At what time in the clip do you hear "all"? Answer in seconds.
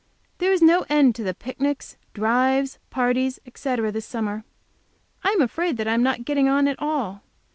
6.81-7.21